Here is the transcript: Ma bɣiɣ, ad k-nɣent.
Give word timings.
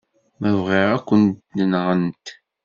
Ma 0.39 0.49
bɣiɣ, 0.61 0.89
ad 0.95 1.03
k-nɣent. 1.07 2.25